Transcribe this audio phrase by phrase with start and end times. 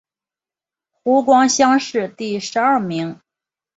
[0.89, 3.21] 湖广乡试第十二名。